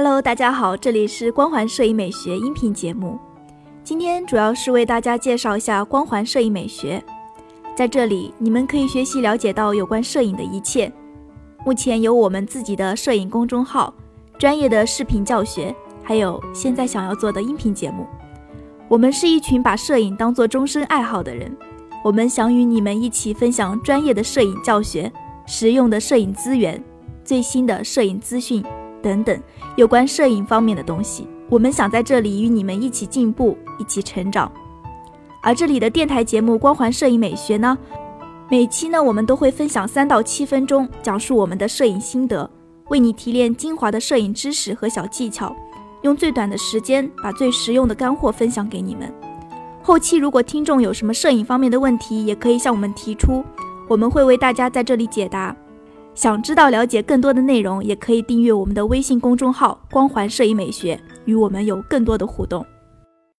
[0.00, 3.18] Hello，大家好，这里是光环摄影美学音频节目。
[3.82, 7.02] 今天主要是为大家介绍一下光环摄影美学，
[7.74, 10.92] 在这里你们可以学习了解到有关摄影的一切。
[11.66, 13.92] 目前有我们自己的摄影公众号、
[14.38, 18.06] 专业的视频教学，还有现在想要做的音频节目。
[18.86, 21.50] 我们是一群把摄影当做终身爱好的人，
[22.04, 25.12] 我们想与你们一起分享专业的摄影教学、
[25.44, 26.80] 实用的摄影资源、
[27.24, 28.64] 最新的摄影资讯
[29.08, 29.42] 等等
[29.76, 31.26] 有关摄影方面的东西。
[31.48, 34.52] 我们想在这里与你们一起进步，一起成长。
[35.42, 37.78] 而这里的电台节目《光环摄影美学》呢，
[38.50, 42.48] 每期呢我们都会分享三到七分钟，讲述我们的摄影心得，
[42.90, 45.56] 为你提炼精华的摄影知识和小技巧。
[46.02, 49.10] 用最短的时间把最实用的干货分享给你们。
[49.82, 53.42] 后期如果听众有什么摄影方面的问题，也可以向我们提出，
[53.88, 55.56] 我们会为大家在这里解答。
[56.18, 62.66] 想知道了解更多的内容，也可以订阅我们的微信公众号“光环摄影美学”，与我们有更多的互动。